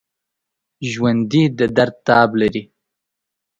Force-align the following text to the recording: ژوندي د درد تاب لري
ژوندي 0.91 1.43
د 1.57 1.59
درد 1.75 1.95
تاب 2.07 2.29
لري 2.41 2.63